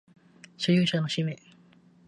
[0.57, 1.37] 所有者の氏名